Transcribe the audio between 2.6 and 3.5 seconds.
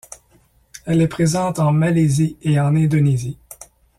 Indonésie.